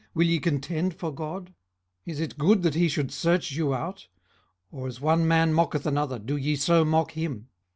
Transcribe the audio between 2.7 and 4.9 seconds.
he should search you out? or